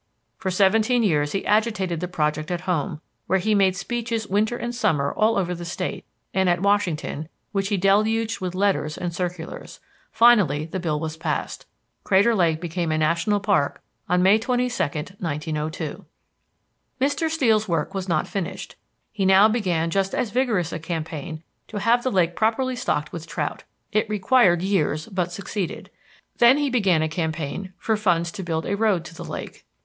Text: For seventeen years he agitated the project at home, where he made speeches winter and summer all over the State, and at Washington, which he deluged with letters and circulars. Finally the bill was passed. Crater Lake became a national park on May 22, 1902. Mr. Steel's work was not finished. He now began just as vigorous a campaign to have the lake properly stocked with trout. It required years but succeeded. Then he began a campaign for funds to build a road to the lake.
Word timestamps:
For 0.39 0.49
seventeen 0.49 1.03
years 1.03 1.33
he 1.33 1.45
agitated 1.45 1.99
the 1.99 2.07
project 2.07 2.49
at 2.49 2.61
home, 2.61 3.01
where 3.27 3.37
he 3.37 3.53
made 3.53 3.75
speeches 3.75 4.25
winter 4.27 4.57
and 4.57 4.73
summer 4.73 5.13
all 5.15 5.37
over 5.37 5.53
the 5.53 5.63
State, 5.63 6.05
and 6.33 6.49
at 6.49 6.59
Washington, 6.63 7.29
which 7.51 7.67
he 7.67 7.77
deluged 7.77 8.39
with 8.41 8.55
letters 8.55 8.97
and 8.97 9.13
circulars. 9.13 9.79
Finally 10.11 10.65
the 10.65 10.79
bill 10.79 10.99
was 10.99 11.17
passed. 11.17 11.67
Crater 12.03 12.33
Lake 12.33 12.59
became 12.59 12.91
a 12.91 12.97
national 12.97 13.39
park 13.39 13.79
on 14.09 14.23
May 14.23 14.39
22, 14.39 14.71
1902. 14.73 16.03
Mr. 16.99 17.29
Steel's 17.29 17.67
work 17.67 17.93
was 17.93 18.09
not 18.09 18.27
finished. 18.27 18.75
He 19.11 19.23
now 19.23 19.47
began 19.47 19.91
just 19.91 20.15
as 20.15 20.31
vigorous 20.31 20.73
a 20.73 20.79
campaign 20.79 21.43
to 21.67 21.77
have 21.79 22.01
the 22.01 22.11
lake 22.11 22.35
properly 22.35 22.75
stocked 22.75 23.11
with 23.11 23.27
trout. 23.27 23.65
It 23.91 24.09
required 24.09 24.63
years 24.63 25.05
but 25.05 25.31
succeeded. 25.31 25.91
Then 26.39 26.57
he 26.57 26.71
began 26.71 27.03
a 27.03 27.07
campaign 27.07 27.73
for 27.77 27.95
funds 27.95 28.31
to 28.31 28.41
build 28.41 28.65
a 28.65 28.75
road 28.75 29.05
to 29.05 29.13
the 29.13 29.23
lake. 29.23 29.63